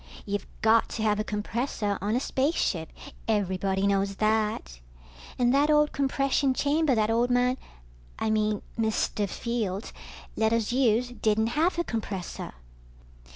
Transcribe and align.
You've 0.25 0.47
got 0.63 0.89
to 0.97 1.03
have 1.03 1.19
a 1.19 1.23
compressor 1.23 1.99
on 2.01 2.15
a 2.15 2.19
spaceship, 2.19 2.91
everybody 3.27 3.85
knows 3.85 4.15
that. 4.15 4.79
And 5.37 5.53
that 5.53 5.69
old 5.69 5.91
compression 5.91 6.55
chamber 6.55 6.95
that 6.95 7.11
old 7.11 7.29
man... 7.29 7.59
I 8.17 8.31
mean 8.31 8.63
Mr. 8.79 9.29
Fields 9.29 9.93
let 10.35 10.53
us 10.53 10.71
use 10.71 11.09
didn't 11.09 11.49
have 11.53 11.77
a 11.77 11.83
compressor. 11.83 12.53